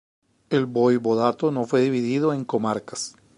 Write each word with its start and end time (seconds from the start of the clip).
El 0.49 0.65
voivodato 0.65 1.51
no 1.51 1.65
fue 1.65 1.81
dividido 1.81 2.33
en 2.33 2.43
comarcas. 2.43 3.13